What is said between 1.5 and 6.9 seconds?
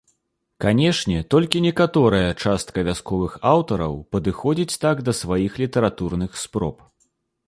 некаторая частка вясковых аўтараў падыходзіць так да сваіх літаратурных спроб.